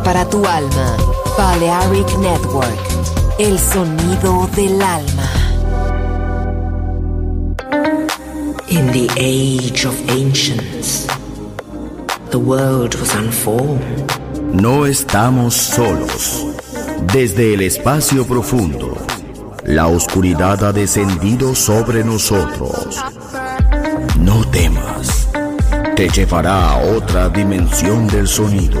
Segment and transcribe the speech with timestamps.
[0.00, 0.96] para tu alma.
[1.36, 2.78] Balearic Network,
[3.38, 5.28] el sonido del alma.
[8.68, 11.06] In the age of ancients,
[12.30, 14.12] the world was unformed.
[14.54, 16.46] No estamos solos.
[17.12, 18.96] Desde el espacio profundo,
[19.64, 23.02] la oscuridad ha descendido sobre nosotros.
[24.18, 25.28] No temas,
[25.96, 28.80] te llevará a otra dimensión del sonido.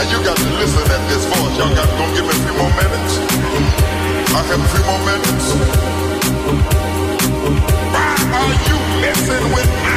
[0.00, 1.58] Now you got to listen at this voice.
[1.58, 3.18] Y'all got gonna give me a few more minutes.
[4.32, 5.46] I have a few more minutes.
[7.92, 9.89] Why are you messing with me?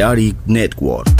[0.00, 1.19] Balearic Network.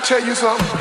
[0.00, 0.79] I tell you something?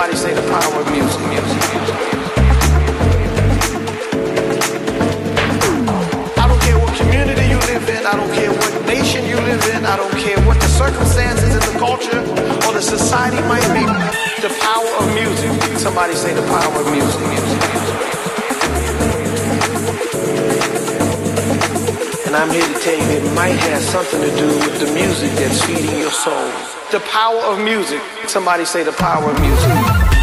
[0.00, 1.20] Somebody say the power of music.
[1.28, 1.60] Music.
[1.76, 1.96] music.
[6.40, 8.06] I don't care what community you live in.
[8.06, 9.84] I don't care what nation you live in.
[9.84, 12.16] I don't care what the circumstances in the culture
[12.64, 13.84] or the society might be.
[14.40, 15.52] The power of music.
[15.76, 17.20] Somebody say the power of music.
[17.20, 17.60] music.
[22.24, 25.30] And I'm here to tell you it might have something to do with the music
[25.32, 26.79] that's feeding your soul.
[26.90, 28.02] The power of music.
[28.26, 30.19] Somebody say the power of music.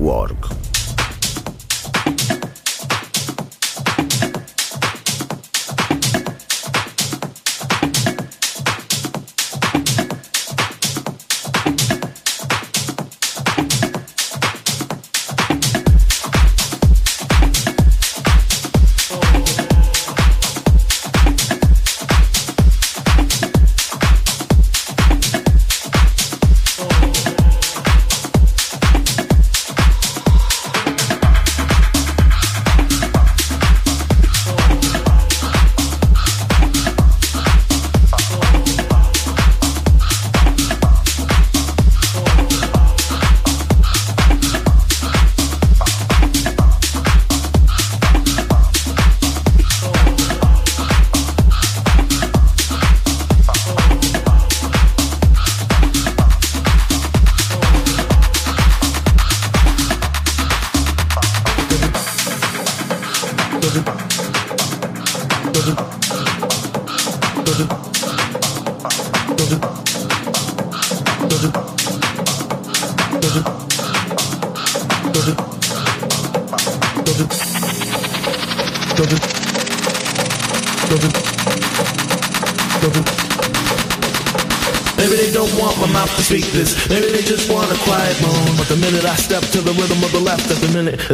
[0.00, 0.43] Network.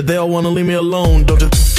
[0.07, 1.70] they all wanna leave me alone, don't you?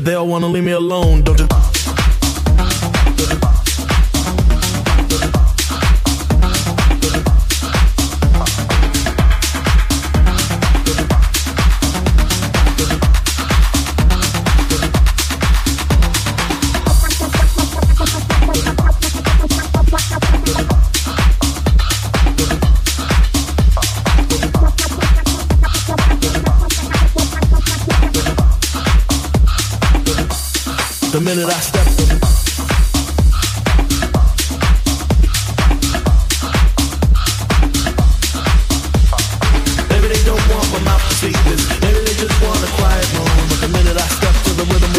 [0.00, 1.22] They all wanna leave me alone.
[1.22, 1.75] Don't you?